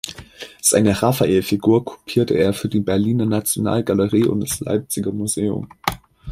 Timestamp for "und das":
4.25-4.59